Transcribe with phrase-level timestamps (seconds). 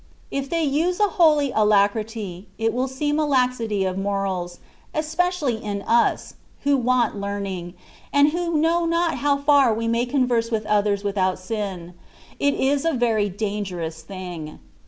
[0.31, 4.57] If they use a holy alacrity, it will seem a laxity of morals;
[4.95, 7.75] especially in %i8, who want learning,
[8.11, 11.93] and who know not how far we may converse with others without sin,
[12.39, 14.57] it is a very dangerous thing.